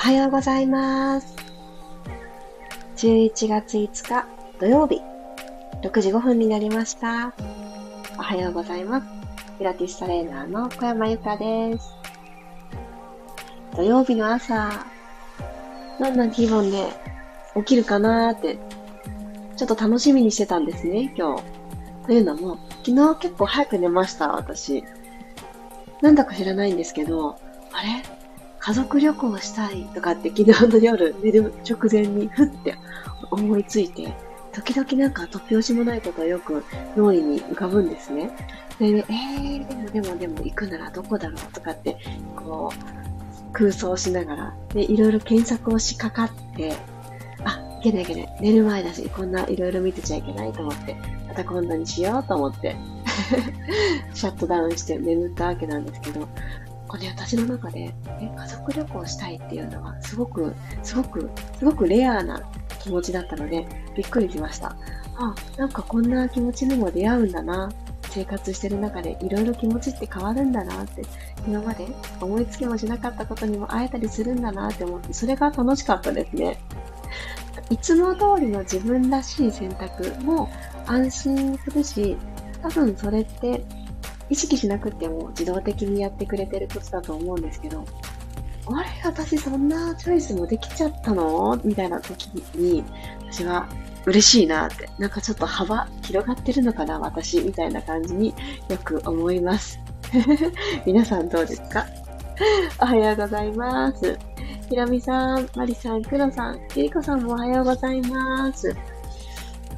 [0.00, 1.36] おはようございます。
[2.96, 4.26] 11月5日
[4.58, 5.02] 土曜日、
[5.82, 7.34] 6時5分になりました。
[8.18, 9.06] おはようございます。
[9.58, 11.92] ピラティストレーナーの小山由かです。
[13.76, 14.86] 土曜日の朝、
[15.98, 16.88] どんな気分で
[17.56, 18.58] 起きるかなーって、
[19.58, 21.42] ちょっと楽しみにしてたんですね、今日。
[22.06, 24.82] というのも、昨日結構早く寝ました、私。
[26.00, 27.38] なんだか知らないんですけど、
[27.70, 28.02] あれ？
[28.60, 32.76] 家族旅行したいとかって昨日の夜寝る直前にふって
[33.30, 34.14] 思いついて、
[34.52, 36.62] 時々なんか突拍子もないことをよく
[36.96, 38.30] 脳裏に浮かぶんですね。
[38.78, 41.96] で、ね、えー、でもでもでも行くならどこだろうとかって、
[42.36, 46.74] こう、空想しながら、で、いろいろ検索をしかかって、
[47.44, 48.36] あ、いけないいけない。
[48.40, 50.96] 寝る前だし、こんないろいろ見てちゃいけないと思って、
[51.28, 52.76] また今度にしようと思って、
[54.12, 56.28] シャットダウンして眠ったわけなんですけど、
[56.90, 60.52] これ私の中で、え、家族旅行したいっていうのは、すごく、
[60.82, 62.42] すごく、すごくレアな
[62.80, 64.76] 気持ちだったので、びっくりしました。
[65.16, 67.70] あ、なんかこんな気持ちにも出会うんだな。
[68.08, 71.02] 生活してる中でいろいろ気持ちって変わるんだなって、
[71.46, 71.86] 今まで
[72.20, 76.58] 思いつきもしなかったことにも会えたりするんだなって思って、それが楽しかったですね。
[77.70, 80.50] いつも通りの自分らしい選択も
[80.86, 82.16] 安心するし、
[82.62, 83.64] 多分それって
[84.30, 87.84] 意識しなくても自動的にやってくれてることだと思うんですけど、
[88.72, 91.60] あれ私そんなチョイスもできちゃったの？
[91.64, 92.84] みたいな時に、
[93.30, 93.68] 私は
[94.06, 98.34] 嬉しいなって、なんかちょっと幅広がってるのかな私みたいな感じに
[98.68, 99.80] よく思います。
[100.86, 101.86] 皆さんどうですか？
[102.80, 104.18] おはようございます。
[104.68, 108.72] ひろみさん、まりさん、くろさん、ゆりこさんもおはようございます。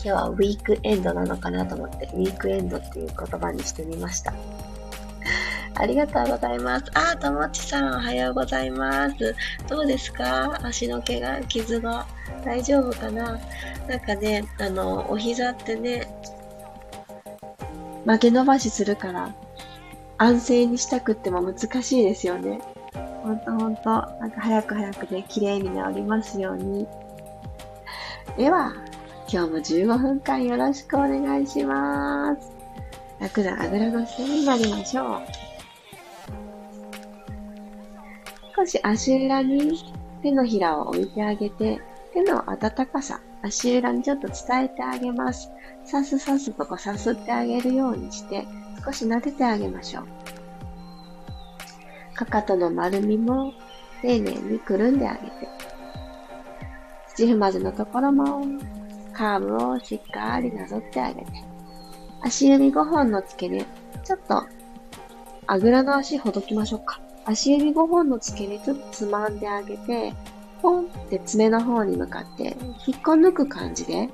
[0.04, 4.34] 今日はウィークエンドなのかなと思って、ウィークエンドっていう言葉にしてみました。
[5.78, 6.86] ありがとうございます。
[6.94, 9.34] あ、ともちさん、おはようございます。
[9.68, 10.58] どうですか？
[10.62, 12.06] 足の怪我、傷が
[12.44, 13.38] 大丈夫かな？
[13.88, 16.08] なんかね、あの、お膝ってね、
[18.04, 19.32] 曲げ伸ばしするから、
[20.18, 22.60] 安静にしたくっても難しいですよね。
[23.22, 26.88] ほんとほんと、なんか早く早くで綺麗に治りますように。
[28.36, 28.72] では、
[29.32, 32.52] 今日も15分間よろしくお願いします。
[33.18, 35.22] 楽なあぐらの姿勢になりましょう。
[38.54, 39.82] 少し足裏に
[40.22, 41.80] 手のひらを置いてあげて、
[42.12, 45.50] 手の温かさ、足裏にちょっと伝えてあげます。
[45.86, 48.46] さすさすとこさすってあげるようにして、
[48.84, 50.06] 少し撫でてあげましょう。
[52.14, 53.54] かかとの丸みも
[54.02, 55.48] 丁寧にくるんであげて、
[57.14, 58.44] 土踏まずのところも
[59.12, 61.26] カーブをしっかりなぞってあげて、
[62.22, 63.64] 足指5本の付け根、
[64.04, 64.44] ちょっと、
[65.46, 67.00] あぐらの足ほどきましょうか。
[67.24, 70.12] 足指5本の付け根ちょっとつまんであげて、
[70.60, 72.56] ポンって爪の方に向かって
[72.86, 74.08] 引っこ抜く感じで、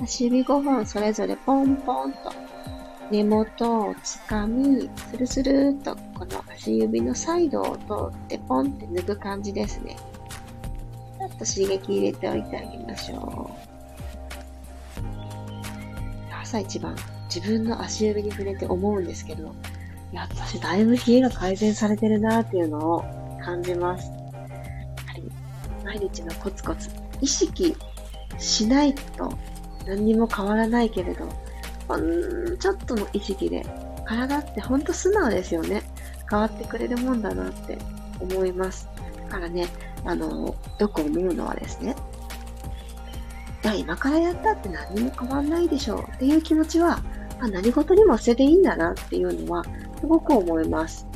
[0.00, 2.32] 足指5本それぞれポンポンと
[3.10, 9.96] 根元をつかみ、スルスルっとこの足指のサイドを通ってポンって抜く感じですね。
[11.18, 13.69] ちょっと刺激入れておいてあげましょう。
[16.50, 16.96] 朝一番
[17.32, 19.54] 自分の足指に触れて思うんですけど、
[20.12, 23.04] いや、私だいぶ冷えが改善されてるなっていうのを
[23.40, 24.10] 感じます。
[24.10, 24.16] や
[25.06, 25.30] はり、
[25.84, 26.90] 毎日のコツコツ、
[27.20, 27.76] 意識
[28.38, 29.32] しないと
[29.86, 31.28] 何にも変わらないけれど、
[31.86, 33.64] ほんちょっとの意識で、
[34.04, 35.82] 体ってほんと素直ですよね。
[36.28, 37.78] 変わってくれるもんだなって
[38.18, 38.88] 思います。
[39.22, 39.68] だからね、
[40.04, 41.94] あの、よく思うのはですね、
[43.66, 47.02] や、今からやったって何にも変わんないでしょうっていう気持ちは、
[47.38, 49.64] まあ、何事にも捨てていいんだなっていうのは、
[50.00, 51.06] すごく思います。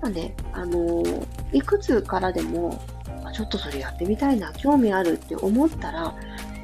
[0.00, 2.80] まあね、あのー、いくつからでも、
[3.24, 6.14] あ、ちょっとそれやってみたいな、興味あるって思ったら、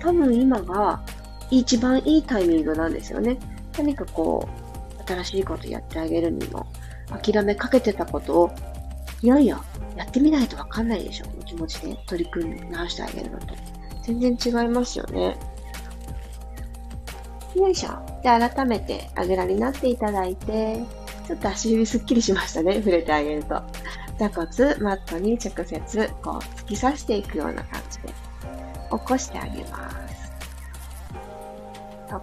[0.00, 1.02] 多分今が
[1.50, 3.38] 一番いいタイミングなんですよね。
[3.76, 6.66] 何かこう、新しいことやってあげるにも、
[7.22, 8.50] 諦めかけてたことを、
[9.22, 9.60] いやいや、
[9.96, 13.73] やってみないとわかんないでしょ、の気持ちで取り組み直してあげるのと。
[14.04, 15.36] 全然違いますよね。
[17.54, 17.90] よいしょ。
[18.22, 20.82] で、改めてあぐらになっていただいて、
[21.26, 22.76] ちょっと足指すっきりしましたね。
[22.76, 23.62] 触れてあげると。
[24.18, 30.14] 座骨、マットに直接、こう、突き刺していくような感じで、起こしてあげます。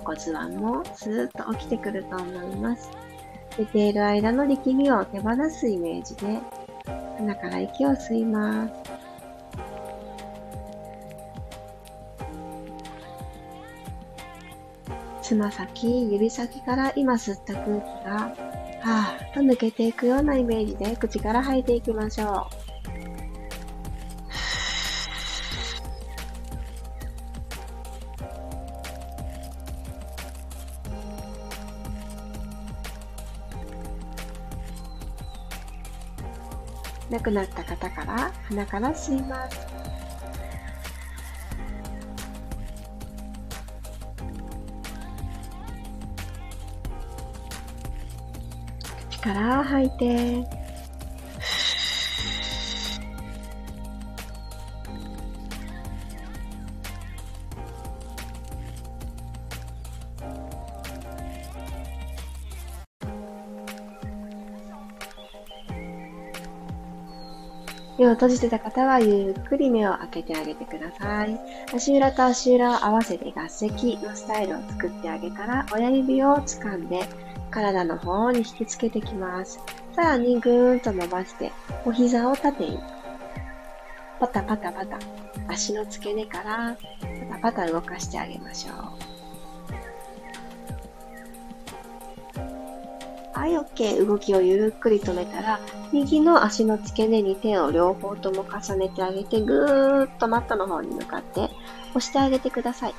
[0.06, 2.90] 骨盤もスーッと起きてくると思います。
[3.58, 6.40] 寝ている間の力みを手放すイメージで、
[7.18, 9.01] 鼻から息を吸います。
[15.32, 18.36] つま先、指先から今吸った空気が、
[18.82, 22.50] はぁ、と抜けていくようなイメージで口から吐いていきましょ
[37.10, 37.14] う。
[37.14, 39.81] 亡くなった方から鼻から吸います。
[49.22, 50.44] 口から吐いて、
[68.00, 71.40] 目を閉じてた方はゆっくり目を開けてあげてください。
[71.72, 77.08] 足裏と足裏を合わせて合石のスタイルを作ってあげたら、親指を掴んで
[77.52, 79.60] 体の方に引きつけてきます。
[79.96, 81.52] さらにぐーんと伸ばして、
[81.86, 82.80] お膝を縦に。
[84.20, 84.98] パタパタパタ。
[85.48, 86.78] 足の付け根から
[87.42, 88.76] パタパタ動かしてあげましょう。
[93.34, 94.06] はい、OK。
[94.06, 95.60] 動きをゆっくり止めたら、
[95.92, 101.50] 右の足の付け根に手を両方とも重ねてあげて、ぐーっとマットの方に向かって
[101.90, 102.94] 押してあげてください。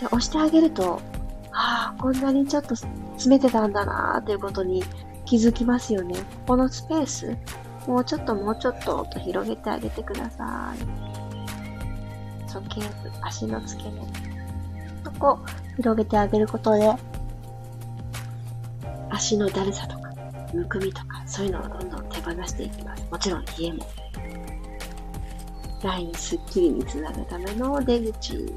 [0.00, 1.00] で押してあげると、
[1.60, 4.84] ああ、こんなにちょっと詰めてたんだなーということに
[5.24, 6.14] 気づきますよね。
[6.14, 7.36] ここのスペース、
[7.88, 10.78] もうちょっともうちょっとと広げてあげてください。
[12.48, 12.86] 鼠径部、
[13.22, 14.00] 足の付け根。
[15.04, 15.40] そこ、
[15.76, 16.94] 広げてあげることで、
[19.10, 20.12] 足のだるさとか、
[20.54, 23.04] むくみとか、そういうのをどんどん手放していきます。
[23.10, 23.84] もちろん冷えも。
[25.82, 28.52] ラインスッキリにつなぐための出口。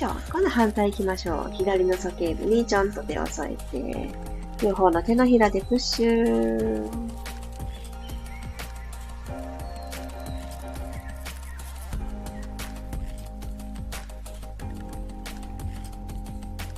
[0.00, 1.52] じゃあ、今度反対行きましょう。
[1.52, 4.10] 左の鼠径部にちょんと手を添えて、
[4.62, 6.88] 両方の手のひらでプッシュ。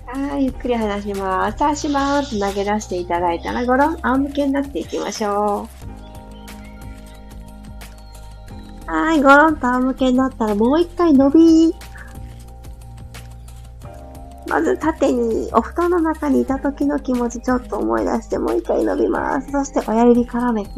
[0.06, 1.64] はい、ゆっくり離します。
[1.64, 5.68] 足バーンと投げ出していただいたら、ごろん、仰向けになっていきましょ
[8.88, 8.90] う。
[8.90, 11.72] はい、ごろんと仰向けになったら、もう一回伸び
[14.52, 19.50] まず縦に、お布団の中にいた時の気持ちちょっと思い出して、もう一回伸びます。
[19.50, 20.70] そして親指絡めて、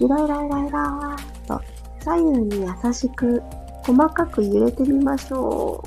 [0.00, 1.60] ゆらゆらゆらゆらーと、
[2.00, 3.40] 左右に優しく、
[3.84, 5.84] 細かく揺れてみましょ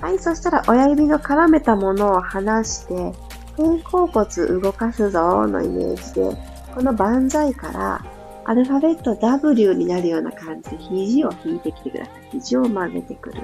[0.00, 0.04] う。
[0.04, 3.14] はい、そしたら親指の絡めたものを離して、
[3.56, 6.36] 肩甲骨動かすぞのイメージで、
[6.74, 8.04] この万歳から
[8.44, 12.14] アルファベット W になるような感じで肘を引いてきてください。
[12.32, 13.40] 肘を曲げてくる。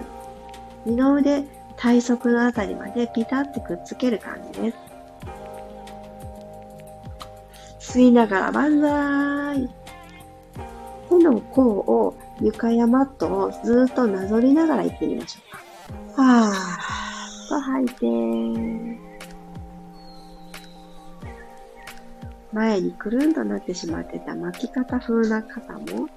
[0.86, 1.44] 二の腕、
[1.76, 4.76] 体側のあたりまでピタってくっつける感じです。
[7.94, 9.68] 吸いながら万歳
[11.08, 15.40] 手の甲を床やマットをずっとなぞりながら行ってみましょ
[16.12, 16.22] うか。
[16.22, 18.06] はーっと吐いて、
[22.52, 26.08] 前にくるんとなってしまってた巻き方風な肩も、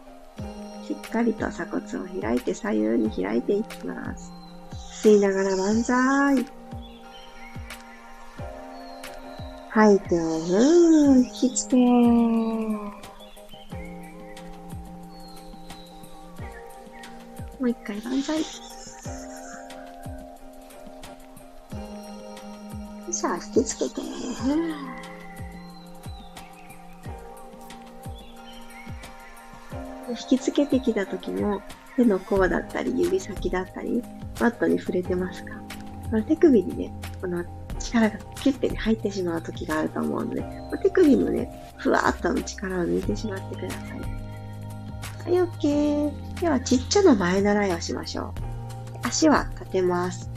[0.88, 4.37] しっかりと鎖骨を開いて左右に開いていきます。
[5.04, 6.44] 吸いながら万歳。
[9.70, 12.92] 吐いて、ふー、引きつけも
[17.60, 18.44] う一回万歳。
[23.12, 24.02] さあ、引きつけて。
[30.10, 31.62] 引きつけてきた時の
[31.96, 34.04] 手の甲だったり指先だったり
[34.40, 35.56] マットに触れてますか？
[36.28, 37.44] 手首にね、この
[37.80, 40.42] 力がキュッて、入ってしまう時があると思うので、
[40.72, 44.00] ま手首もね、ふわっとの力を抜いてしまってください。
[44.00, 46.40] はい、OK。
[46.40, 48.34] では、ちっちゃな前習いをしましょ
[49.04, 49.08] う。
[49.08, 50.30] 足は立てます。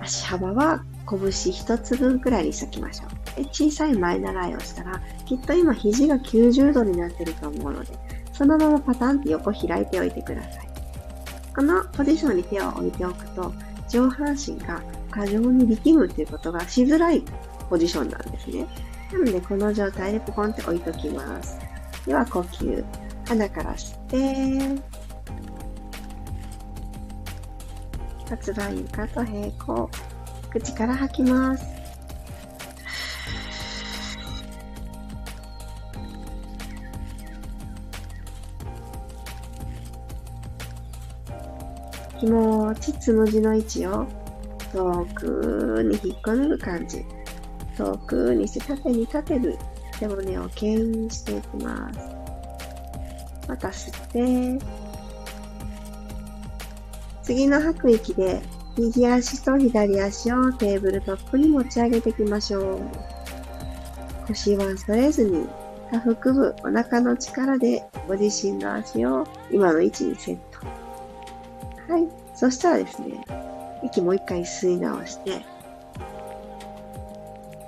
[0.00, 3.42] 足幅は拳一つ分くらいにしときましょう。
[3.42, 7.92] で小さい前習いをしたら、きっと今肘が90度になってると思うので、
[8.32, 10.73] そのままパタンって横開いておいてください。
[11.54, 13.52] このポジションに手を置いておくと、
[13.88, 17.22] 上半身が過剰に力むっていうことがしづらい
[17.70, 18.66] ポジションなんですね。
[19.12, 21.58] なので、この状態でポコンって置いときます。
[22.06, 22.84] では、呼吸。
[23.26, 24.82] 鼻から吸って、
[28.28, 29.90] 骨盤床と平行。
[30.50, 31.73] 口から吐きます。
[42.24, 44.06] 気持ちつむじの位置を
[44.72, 47.04] 遠くに引っこ抜く感じ。
[47.76, 49.58] 遠くにして縦に立てる
[50.00, 52.00] 背骨を牽引していきます。
[53.46, 54.64] また吸って、
[57.22, 58.40] 次の吐く息で
[58.78, 62.80] 右足と左足をテーブルトップに持ち上げていきましょう。
[64.28, 65.46] 腰は反れずに、
[65.92, 70.53] 下腹部、お腹の力でご自身の足を今の位置にセット。
[71.88, 72.08] はい。
[72.34, 73.24] そしたらですね、
[73.82, 75.44] 息もう一回吸い直して、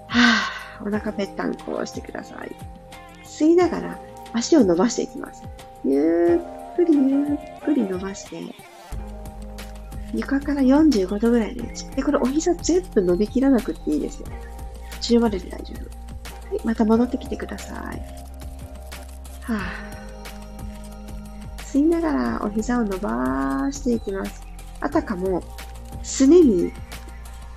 [0.09, 2.57] はぁ、お腹ぺったんこ押してください。
[3.25, 4.01] 吸いながら
[4.33, 5.43] 足を伸ばしていきます。
[5.85, 6.41] ゆ
[6.73, 8.43] っくりゆっくり伸ばして、
[10.15, 11.87] 床から45度ぐらいの位置。
[11.91, 14.29] で、これお膝全部伸びきらなくていいですよ。
[15.01, 16.49] 中までで大丈夫。
[16.49, 17.77] はい、また戻ってきてください。
[19.43, 19.96] はぁ、
[21.73, 24.47] 吸いながらお膝を伸ばしていきます。
[24.81, 25.43] あたかも、
[26.03, 26.73] すねに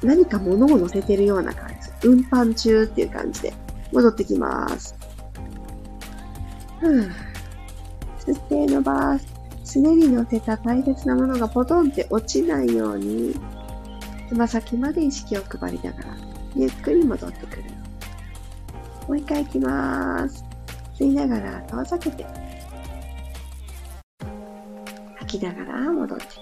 [0.01, 2.07] 何か物を乗せてるような感じ。
[2.07, 3.53] 運搬中っていう感じで
[3.91, 4.95] 戻ってきます。
[6.79, 7.11] ふぅ。
[8.25, 9.27] 吸って伸ばす。
[9.63, 13.35] すねに乗せた大切なものがポトンって落ちないように、
[14.27, 16.17] つま先まで意識を配りながら、
[16.55, 17.63] ゆっくり戻ってくる。
[19.07, 20.43] もう一回行きます。
[20.97, 22.25] 吸いながら遠ざけて、
[25.29, 26.35] きながら戻ってくる。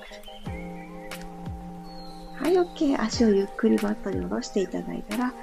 [2.40, 3.02] はい、OK。
[3.02, 5.34] 足をゆっくりバットに下ろしていただいたら、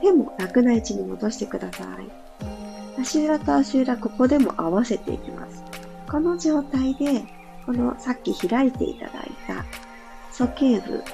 [0.00, 3.00] 手も楽な位置に戻してください。
[3.00, 5.62] 足裏と足裏、ここでも合わせていきます。
[6.10, 7.22] この状態で、
[7.64, 9.64] このさっき開いていただいた
[10.32, 11.04] 鼠径部、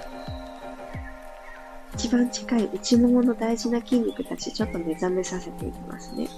[1.94, 6.28] 一番近い内ももの大事な筋肉たち、ちょっと目覚めさせていきますね。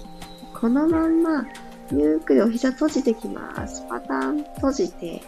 [0.59, 1.45] このまんま、
[1.91, 3.83] ゆっくりお膝閉じてきます。
[3.89, 5.21] パターン閉じて、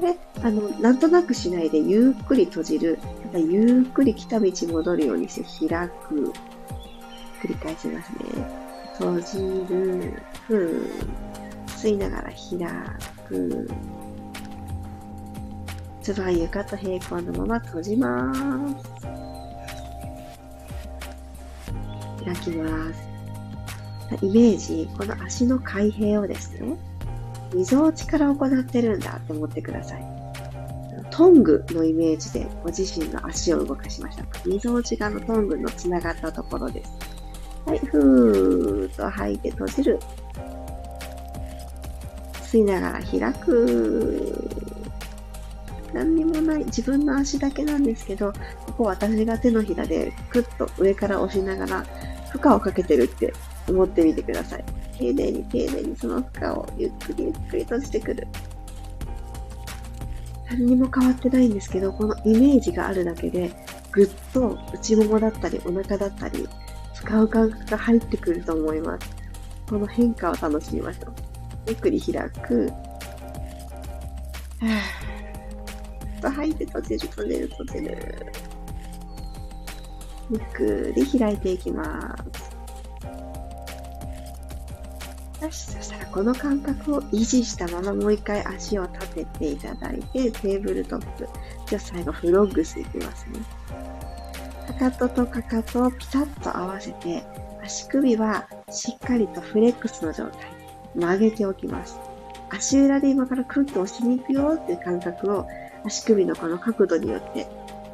[0.00, 2.98] で、あの、なんとなくしないでゆっくり閉じる。
[3.24, 6.32] またゆっくり来た道戻るようにして開く。
[7.42, 8.18] 繰り返しますね。
[8.98, 9.38] 閉じ
[9.72, 10.22] る。
[10.46, 10.90] ふん。
[11.68, 12.68] 吸いながら開
[13.28, 13.68] く。
[16.02, 19.06] つば床と平行のまま閉じます。
[22.24, 23.03] 開きます。
[24.22, 26.76] イメージ、この足の開閉をですね、
[27.54, 30.04] みぞおちから行ってるんだって思ってください。
[31.10, 34.24] トングのイメージでご自身の足を動かしました。
[34.44, 36.92] みぞおち側のトングのつながったところです。
[37.66, 40.00] はい、ふーっと吐いて閉じる。
[42.42, 44.50] 吸いながら開く。
[45.92, 46.64] 何にもない。
[46.64, 48.32] 自分の足だけなんですけど、
[48.66, 51.86] ここ私が手のひらでクッと上から押しながら
[52.32, 53.32] 負荷をかけてるって
[53.68, 54.64] 思ってみてください。
[54.98, 58.26] 丁寧に丁寧にその負荷をゆっくりゆっくり閉じてくる。
[60.50, 63.50] 何にも変わってないんですけど、このイメージがあるだけで、
[63.90, 66.48] ぐっと内ももだったりお腹だったり、
[66.94, 69.10] 使う感覚が入ってくると思います。
[69.68, 71.14] この変化を楽しみましょう。
[71.68, 72.70] ゆっくり開く。
[76.24, 78.26] と吐いて閉じる、閉じる、閉じる。
[80.30, 82.43] ゆっくり開いていきます。
[85.50, 91.28] そしたらこの感覚を維持したままもう一回足を立てていただいて、テーブルトップ。
[91.66, 93.40] じゃあ最後フロッグスいきますね。
[94.66, 97.22] かかととかかとをピタッと合わせて、
[97.62, 100.40] 足首はしっかりとフレックスの状態。
[100.94, 101.98] 曲げておきます。
[102.50, 105.46] 足裏で今からクッと押しに行くよっていう感覚を
[105.84, 107.46] 足首のこの角度によって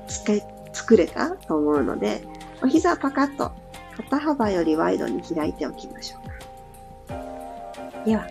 [0.06, 0.42] 使い、
[0.72, 2.22] 作れたと思うので、
[2.62, 3.52] お膝パカッと
[3.96, 6.19] 肩幅よりワイドに開いておきましょう。
[8.04, 8.26] では、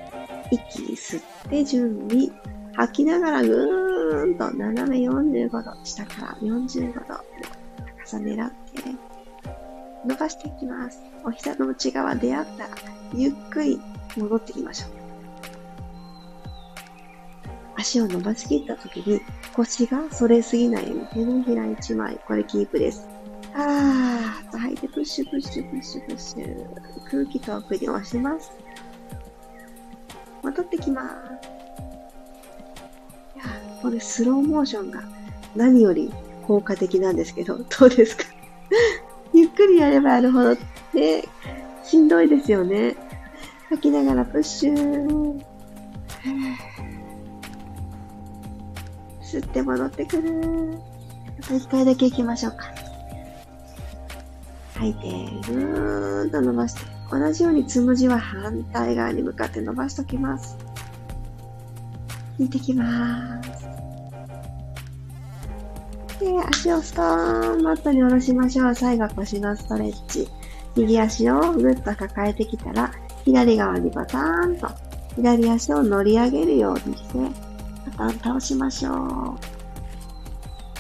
[0.51, 2.29] 息吸って準備。
[2.73, 7.23] 吐きながらぐーんと斜め45度、下から45度の高
[8.05, 8.55] さ狙って
[10.05, 11.01] 伸ばしていきます。
[11.25, 12.69] お膝の内側出会ったら、
[13.13, 13.81] ゆっくり
[14.15, 14.89] 戻っていきましょう。
[17.75, 19.21] 足を伸ばしきった時に
[19.53, 23.07] 腰が反れすぎないように手のひら1枚、これキープです。
[23.53, 26.65] あーっと吐いてプッシュプッシュプッシュプッシュ。
[27.09, 28.51] 空気遠くに押します。
[30.43, 31.13] 戻ってきます。
[33.36, 33.46] いや、
[33.81, 35.01] これスローモーションが
[35.55, 36.12] 何より
[36.48, 38.24] 効果的なんですけど、 どうですか？
[39.34, 40.55] ゆっくりやればやるほど、
[40.93, 41.24] ね、
[41.84, 42.96] しんどいですよね。
[43.69, 45.39] 吐きながらプッシュ
[49.22, 50.79] 吸って戻ってくる。
[51.39, 52.65] あと一回だけ行きましょうか。
[54.75, 55.01] 吐いて、
[55.48, 56.99] ぐーんと伸ばして。
[57.11, 60.57] 同じようにつむじは反対側に向かって伸ばしときます。
[62.37, 63.49] 引いてきます。
[66.19, 68.75] で、足をストーンマットに下ろしましょう。
[68.75, 70.27] 最後腰のストレッチ。
[70.75, 72.91] 右足をぐっと抱えてきたら、
[73.25, 74.69] 左側にバターンと、
[75.15, 77.19] 左足を乗り上げるようにして、
[77.97, 79.37] パターン倒しましょう。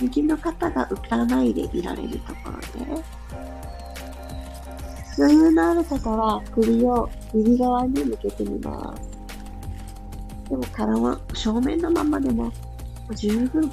[0.01, 3.03] 右の肩が浮かないでいられるところで、
[5.19, 10.49] 余裕のある方は首を右側に向けてみます。
[10.49, 12.49] でも体は正面のままでも
[13.15, 13.69] 十分、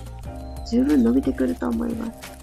[0.69, 2.37] 十分伸びてくると思います。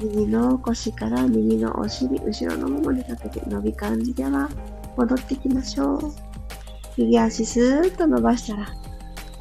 [0.00, 4.48] 右の腰から右のお尻、後ろのももにかけて伸び感じでは
[4.96, 6.12] 戻ってきましょう。
[6.96, 8.79] 右足スーッと伸ばしたら、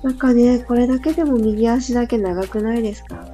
[0.04, 3.26] なんかね、これだけでも右足だけ長くないですか？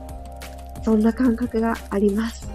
[0.84, 2.48] そんな感覚があります。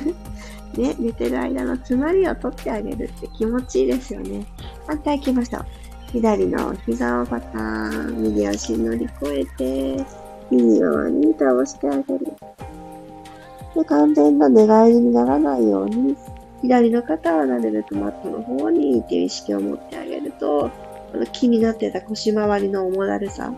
[0.76, 4.46] ね、寝てる間の詰まりを取ってあげるって気持ちいいですよね。
[4.86, 5.64] 反対行きましょう。
[6.12, 9.44] 左の膝をパターン、右足乗り越え
[9.96, 10.04] て、
[10.50, 12.26] 右側に倒してあげる。
[13.74, 16.16] で、完全な寝返りにならないように、
[16.62, 20.70] 左の肩はなるべくマットの方にっていう意識を持ってあげると、
[21.12, 23.52] この気になってた腰回りの重だるさ、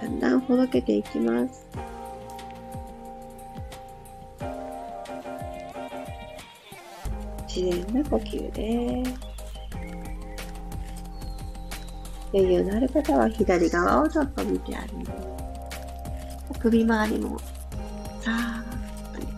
[0.00, 1.66] だんだんほどけていきます。
[7.46, 9.14] 自然な呼吸です。
[12.32, 15.10] 余裕のある方は左側をちょっと見てあげる。
[16.58, 17.38] 首周りも
[18.20, 18.64] さーっ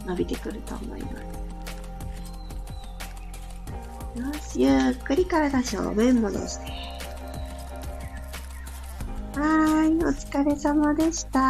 [0.02, 1.10] と伸びてくると思いま
[4.42, 4.58] す。
[4.60, 6.79] よし、ゆっくり体正面戻して。
[9.40, 11.40] はい、お疲れ様でした。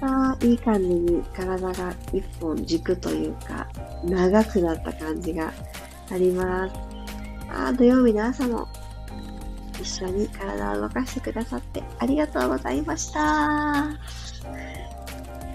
[0.00, 3.66] あいい感じに体が一本軸というか、
[4.04, 5.52] 長くなった感じが
[6.12, 6.74] あります。
[7.50, 8.68] あ土曜日の朝も
[9.80, 13.88] 一緒に体を動かしてくださってありがとうございました。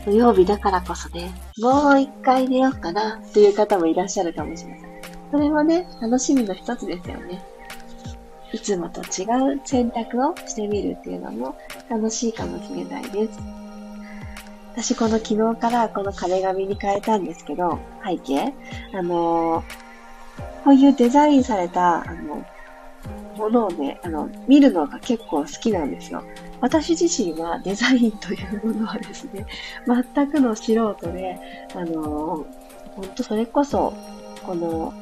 [0.05, 4.89] 土曜日だからこそね、もう一回寝ようかなっていう方もいらっしゃるかもしれません。
[5.31, 7.41] それもね、楽しみの一つですよね。
[8.51, 11.55] いつもと違う選択をしてみるっていうのも
[11.89, 13.39] 楽しいかもしれないです。
[14.73, 18.53] 私この昨日からこの壁紙に変えたんですけど、背景
[18.93, 19.63] あの
[20.63, 22.45] こういうデザインされた、あの、
[23.37, 26.23] ものをね、あの、見るのが結構好きなんですよ。
[26.61, 29.45] 私自身はデザインというものはですね、
[29.87, 31.39] 全くの素人で、
[31.73, 32.45] あの、
[32.95, 33.93] ほんとそれこそ、
[34.45, 34.93] この、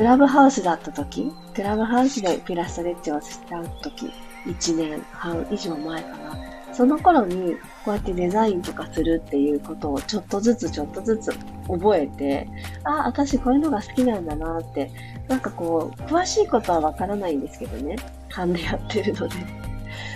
[0.00, 4.10] クラブハウスだった時、クラブハウスでピラストレッチをした時、
[4.46, 6.38] 1年半以上前かな。
[6.72, 7.52] その頃に
[7.84, 11.32] こうやってデザインとかするっていうことをちょっとずつちょっとずつ
[11.68, 12.48] 覚えて、
[12.84, 14.90] あ、私こういうのが好きなんだなって、
[15.28, 17.96] なんかこう、詳しいことはわからないんですけどね。
[18.30, 19.34] 勘でやってるので。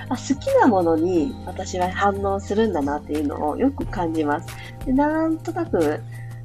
[0.09, 4.49] あ好きなものに私は反応するんだなっていうのをよく感じます。
[4.87, 6.01] でなんとなく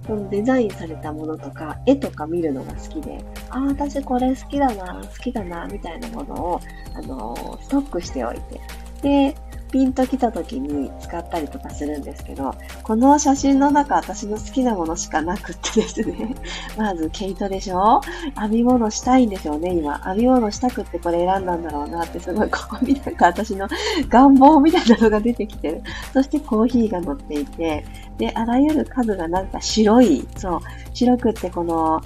[0.10, 6.62] そのデザインされたものとか、絵とか見るのが好きで、ああ、私これ好きだな、好きだな、みたいなものを、
[6.96, 8.60] あのー、ストックしておいて。
[9.04, 9.36] で、
[9.72, 12.54] ピンと来た時に使ったりとかするんですけど、
[12.84, 16.36] この写真の中私の好きなものしかなくってですね、
[16.78, 18.02] まず毛糸でしょ？
[18.40, 20.00] 編み物したいんでしょうね、今。
[20.00, 23.68] 編み物したくってこれ選んだんだろうなってすごいここになんか私の
[24.10, 25.82] 願望みたいなのが出てきてる。
[26.14, 27.86] そしてコーヒーが乗っていて、
[28.18, 30.60] で、あらゆる家具がなんか白い、そう、
[30.94, 32.02] 白くってこの、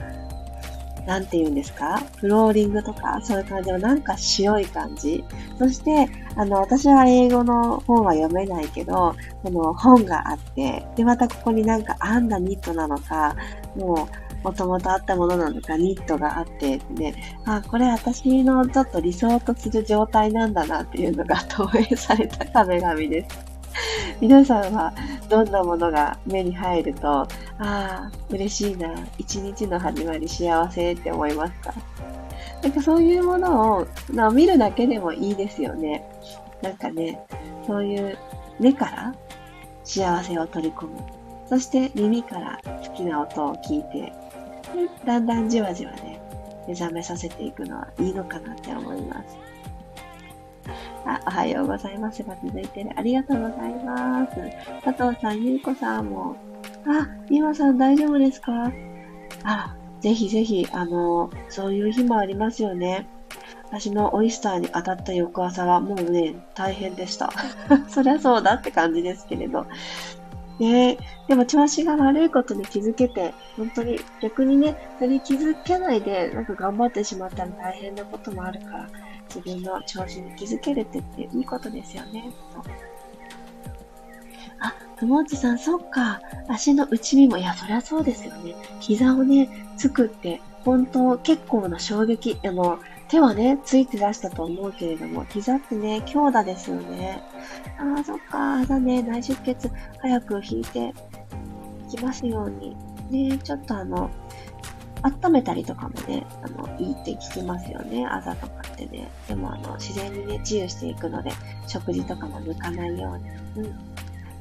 [1.06, 2.02] なんて言うんですか？
[2.18, 5.24] フローリングとか、そういう感じのなんか白い感じ。
[5.60, 13.36] そして、あの、私は英語の本は読めないけど、この本があって、で、またここになんか編んだニットなのか、
[13.76, 14.08] も
[14.42, 23.53] う、もともとあったものなのか、ニットがあって、ね、あ、これ私のちょっと理想とする状態なんだなっていうのが投影された壁紙です。
[24.22, 24.94] 皆さんは
[25.30, 27.28] どんなものが目に入ると、あ
[27.60, 31.74] あ、嬉しいな、一日の始まり幸せって思いますか？
[32.62, 36.04] なんかそういうものを、ま、見るだけでもいいですよね。
[36.62, 37.20] なんかね、
[37.68, 38.18] そういう
[38.60, 39.16] 目から
[39.84, 40.98] 幸せを取り込む。
[41.48, 44.14] そして耳から好きな音を聞いて、
[45.06, 46.20] だんだんじわじわね、
[46.68, 49.43] 目覚めさせていくのはいいのかなって思います。
[51.06, 52.90] あ、おはようございますが続いてる。
[52.96, 54.36] ありがとうございます。
[54.84, 56.36] 佐藤さん、ゆうこさんも。
[56.88, 58.72] あ、みまさん大丈夫ですか？
[59.44, 63.08] あ、ぜひぜひ、あの、そういう日もありますよね。
[63.70, 67.32] 私のオイスターに当たった翌朝はもうね、大変でした。
[67.90, 69.66] そりゃそうだって感じですけれど。
[70.60, 78.88] ねでも調子が悪いことに気づけて、本当に逆にね、それに気づけないで、なんか頑張ってしまったら大変なこともあるから、
[79.34, 82.32] 自分の調子に気づけるってっていいことですよね。
[84.60, 86.22] あ、友内さん、そっか。
[86.48, 88.56] 足の内身も、いや、そりゃそうですよね。
[88.80, 97.22] 膝をね、つくって、本当結構な衝撃、あの、手はね、ついて出したと思うけれども、膝ってね、強打ですよね。
[97.78, 99.70] ああ、そっか、だね、内出血
[100.02, 100.94] 早く引いて
[101.90, 102.76] いきますように。
[103.10, 104.10] ね、ちょっとあの、
[105.04, 109.10] 温めたりとかもね、あの、いいって聞きますよね、あざとかってね。
[109.28, 111.32] でもあの、自然にね、治癒していくので、
[111.68, 113.14] 食事とかも抜かないよ
[113.56, 113.68] うに。
[113.68, 113.76] うん。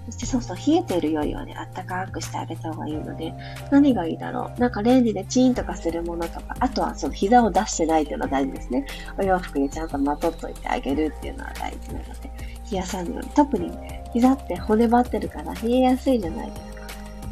[0.07, 3.33] そしてそうそう、冷えているよりはね、あったかくしてあげた方がいいので、
[3.71, 4.61] 何がいいだろう。
[4.61, 8.87] なんかレンジでチーンとかするものとか、あとはその膝を出してないっていうのは大事ですね。
[9.19, 12.31] お洋服にちゃんとまとっといてあげるっていうのは大事なので、
[12.71, 13.29] 冷やさぬように。
[13.31, 13.71] 特に
[14.13, 16.72] 膝って骨張ってるから冷えやすいじゃないですか。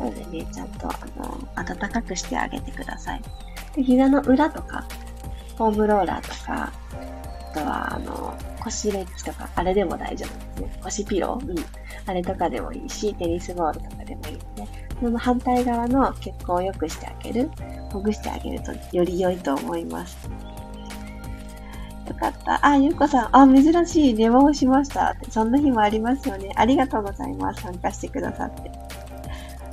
[0.01, 3.23] なのでね、ちゃんと、あの、暖かくしてあげてください。
[3.77, 4.85] で、膝の裏とか、
[5.57, 6.73] フォームローラーとか、
[7.53, 10.81] あとは、あの、腰レッチとか、あれでも大丈夫ですね。
[10.83, 11.57] 腰ピローうん。
[12.07, 14.67] あれとかでもいいし、テニスボールとかでもいいので、
[15.01, 17.51] その反対側の血行を良くしてあげる、
[17.93, 20.31] ほぐしてあげるとより良いと思います。
[22.09, 22.67] よかった。
[22.67, 23.37] あ、ゆうこさん。
[23.37, 24.15] あ、珍しい。
[24.15, 25.15] 寝坊しました。
[25.31, 26.53] そんな日もありますよね。
[26.57, 27.63] ありがとうございます。
[27.63, 28.90] 参加してくださって。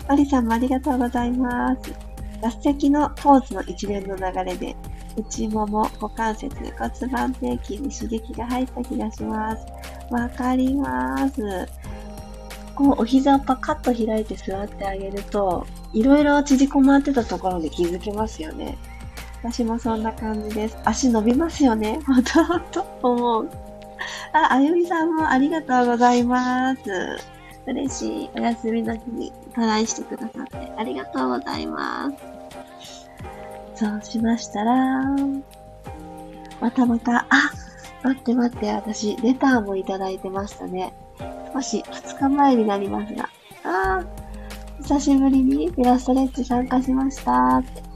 [0.08, 1.94] マリさんもありがとうございます。
[2.42, 4.76] 脱石のポーズの一連の流れで、
[5.18, 9.66] 内もも、股関節、骨盤底筋に刺激が入った気がします。
[10.12, 11.68] わかります。
[12.76, 18.78] こう、お膝をパカッと開いて座ってあげると、いろいろ縮こまってたところで気づけますよね。
[19.42, 20.78] 私もそんな感じです。
[20.86, 22.00] 足伸びますよね。
[22.06, 23.50] ほんとほと思う。
[24.34, 26.82] あ、あゆみさんもありがとうございます。
[27.66, 28.30] 嬉しい。
[28.36, 32.18] お休みの日にトライしてくださってありがとうございます。
[33.74, 35.04] そうしましたら、
[36.62, 37.52] またまた、あ、
[38.04, 40.94] 待って待って、私、レターもいただいてましたね。
[41.54, 43.30] 少し2日前になりますが、
[43.64, 47.87] あー、久しぶりにピラストレッチ参加しましたって。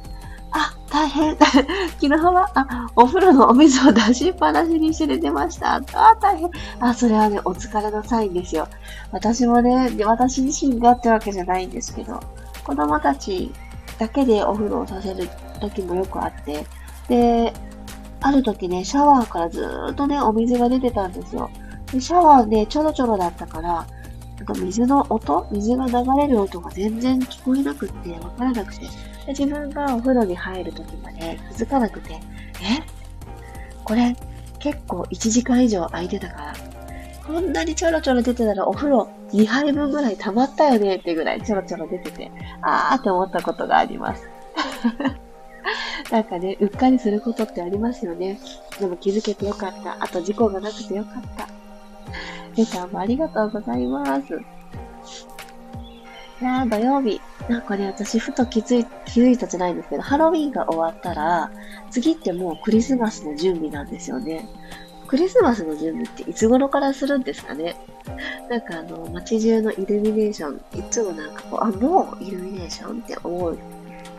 [0.91, 1.37] 大変。
[1.39, 1.55] 昨
[1.99, 5.75] 日は、あ、お風呂のお水を出しっぱなしにして寝てました。
[5.75, 5.81] あ、
[6.21, 6.49] 大変。
[6.81, 8.67] あ、それはね、お疲れのサインですよ。
[9.11, 12.19] 私もね、私自身がってわけじゃないんですけど、
[12.65, 13.53] 子供たち
[13.97, 15.29] だけでお風呂をさせる
[15.61, 16.65] 時もよくあって、
[17.07, 17.53] で、
[18.19, 21.49] ある時ね、シャワーからずーっとね、お水が出てたんですよ。
[21.91, 23.87] でシャワーでちょろちょろだったから、
[24.37, 25.47] なんか水の音？
[25.51, 28.85] 水が流れる音が全然聞こえなくって、わからなくて、
[29.25, 32.19] で自分がお風呂に入るときまで気づかなくて、え？
[33.83, 34.15] これ
[34.59, 36.53] 結構1時間以上空いてたから、
[37.25, 42.31] こんなにちょろちょろ出てたらお風呂2杯分ぐらい溜まったよねってぐらいちょろちょろ出てて、
[42.61, 44.27] あーって思ったことがあります。
[46.11, 48.39] なんかね、うっかりすることってありますよね。
[48.79, 49.97] でも気づけてよかった。
[49.99, 51.47] あと事故がなくてよかった。
[52.57, 54.33] レターもありがとうございます。
[56.41, 57.21] いやー、土曜日。
[57.51, 61.51] なんかね、私、ふと気づい気づいたじゃないんですけど、ハロウィンが終わったら、
[61.89, 64.47] 次ってもうクリスマスの準備なんですよね。
[65.05, 67.75] クリスマスの準備っていつ頃からするんですかね？
[68.49, 73.59] なんかあの、街中のイルミネーション、いつもなんかこう、あ、もうイルミネーションって思う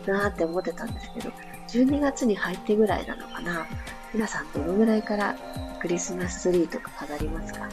[0.05, 1.31] なーって思ってたんですけど、
[1.69, 3.65] 12月に入ってぐらいなのかな？
[4.13, 5.35] 皆さんどのぐらいから
[5.81, 7.67] クリスマスツリーとか飾りますか？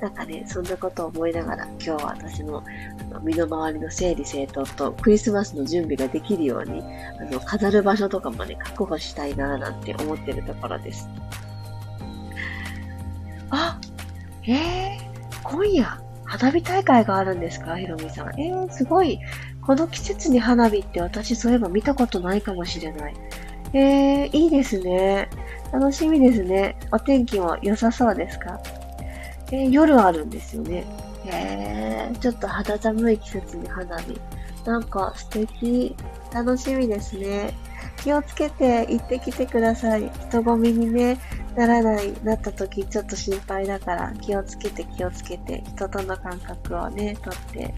[0.00, 6.82] なんかね、そんなことを思いながら、今日は私のあの身の回りの整理整頓とクリスマスの準備ができるように、
[7.20, 11.08] あの、飾る場所とかもね、確保したいなぁなんて思ってるところです。
[13.50, 13.78] あ
[14.46, 14.98] えー、
[15.42, 17.76] 今夜、花火大会があるんですか？
[17.76, 18.40] ひろみさん。
[18.40, 19.18] えー、すごい。
[19.62, 23.14] この季節に花火って私そういえば見たことないかもしれない。
[23.74, 25.28] えー、いいですね。
[25.72, 26.76] 楽しみですね。
[26.92, 28.60] お天気も良さそうですか？
[29.50, 30.86] えー、夜あるんですよね。
[31.24, 34.20] へえー、ちょっと肌寒い季節に花火。
[34.64, 35.96] なんか素敵。
[36.32, 37.54] 楽しみですね。
[38.02, 40.10] 気をつけて行ってきてください。
[40.28, 41.18] 人混みにね、
[41.56, 47.74] ならない、なった時ちょっと心配だから気をつけて気をつけて、人との感覚をね、とって。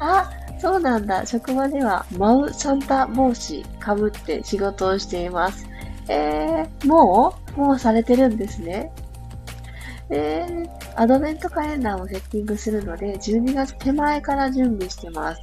[0.00, 1.24] あ、そうなんだ。
[1.24, 5.66] 職場ではマウサンタ帽子かぶって仕事をしています。
[6.08, 7.60] えー、もう？
[7.60, 8.92] もうされてるんですね。
[10.10, 15.42] えー、アドベントカレンダーをセッティングするので、12月手前から準備してます。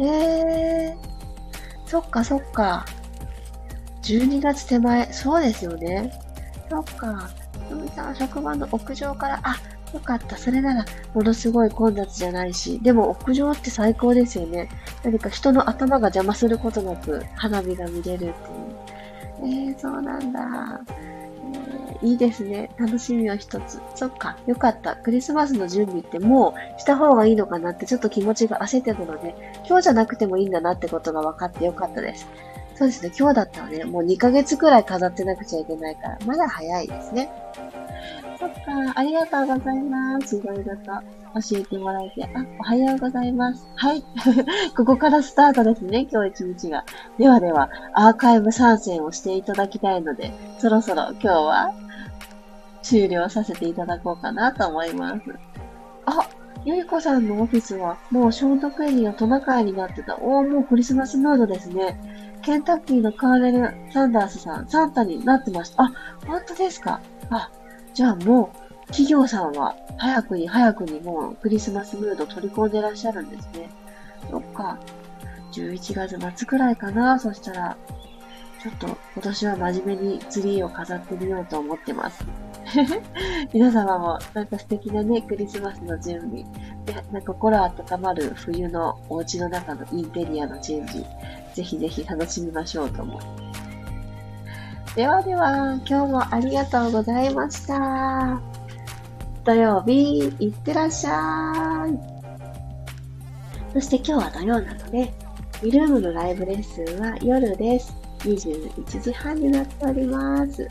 [0.00, 0.96] えー、
[1.86, 2.84] そっかそっか。
[4.02, 6.12] 12月手前、そうですよね。
[6.68, 7.30] そっか。
[7.68, 9.56] ふみさん、職場の屋上から、あ、
[9.92, 10.36] よかった。
[10.36, 14.68] それなら、ものすごい混雑じゃないし、でも屋上って最高ですよね。
[15.04, 18.34] 何か人の頭が邪魔することなく、花火が見れるっていう。
[19.42, 20.80] えー、そうなんだ。
[22.02, 22.70] いいですね。
[22.78, 23.80] 楽しみは一つ。
[23.94, 24.96] そっか、よかった。
[24.96, 29.34] クリスマスの準備ってもうした方がいいのかなってちょっと気持ちが焦ってたので、
[29.66, 32.26] 今日じゃなくてもいいんだなってことが分かってよかったです。
[32.74, 37.30] そうですね、今日だったらね、もう2ヶ月くらい飾ってなくちゃいけないから、まだ早いですね。
[38.40, 40.34] そっか、ありがとうございます。
[40.34, 40.84] いろいろと
[41.34, 42.24] 教えてもらえて。
[42.24, 43.68] あ、おはようございます。
[43.76, 44.02] はい。
[44.74, 46.86] ここからスタートですね、今日一日が。
[47.18, 51.70] ではでは、アーカイブ参戦をしていただきたいので、そろそろ今日は
[52.80, 55.20] 終了させていただこうかなと思います。
[56.06, 56.26] あ、
[56.64, 60.16] ゆいこさんのオフィスはもう消毒エリアトナカイになってた。
[60.16, 62.00] おー、もうクリスマスムードですね。
[62.40, 65.82] ケンタッキーのカーネル・サンダースさん、サンタになってました。
[65.82, 65.92] あ、
[66.26, 67.50] 本当ですかあ、
[67.94, 73.70] じゃあもう、企業さんは早くに早くにもうクリスマスムード取り込んでらっしゃるんですね。
[74.30, 74.78] そっか。
[75.52, 77.18] 11月末くらいかな。
[77.18, 77.76] そしたら、
[78.62, 82.24] ちょっと今年は真面目にツリーを飾ってみようと思ってます。
[83.52, 86.44] 皆様もなんか素敵なね、クリスマスの準備。
[86.84, 91.04] で、なんか心温まる冬のお家の中のインテリアの準備。
[91.54, 93.49] ぜひぜひ楽しみましょうと思います。
[94.96, 98.40] ではでは、今日もありがとうございました。
[99.44, 101.96] 土曜日、いってらっしゃい。
[103.72, 105.14] そして今日は土曜なので、
[105.62, 107.94] リルームのライブレッスンは夜です。
[108.24, 110.66] 21時半になっております。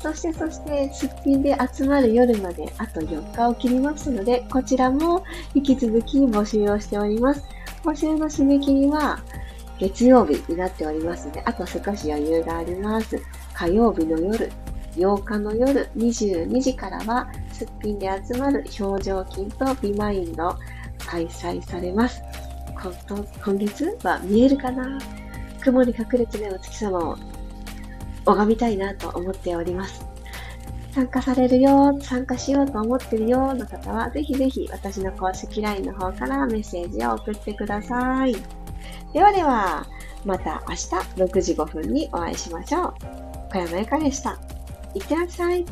[0.00, 7.44] そしてそして、すっぴんで集まる夜まであと4日を切りますので、こちらも引き続き募集をしております。
[7.84, 9.20] 募集の締め切りは
[9.78, 13.16] 月曜日になっておりますので、あと少し余裕があります。
[13.60, 14.50] 火曜日の夜、
[14.96, 20.56] 8日の夜22時からは、すっぴんで集まる表情筋とビマインド
[21.06, 22.22] 開催されます。
[23.44, 24.98] 今月は見えるかな？
[25.60, 27.18] 雲に隠れてね、お月様を
[28.24, 30.06] 拝みたいなと思っております。
[30.92, 38.34] 参加されるよ、参加しようと思ってるよの方は、ぜひぜひ私の公式 LINE の方からメッセージを送ってください。
[39.12, 39.86] ではでは、
[40.24, 40.86] また明日
[41.22, 43.29] 6時5分にお会いしましょう。
[43.52, 44.38] 小山由かでした。
[44.94, 45.66] いってらっしゃい。